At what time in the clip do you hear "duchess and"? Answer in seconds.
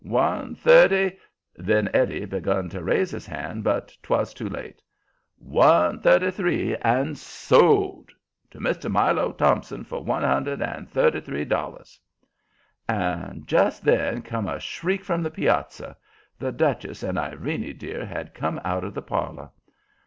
16.51-17.19